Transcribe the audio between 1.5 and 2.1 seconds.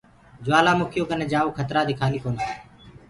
کترآ دي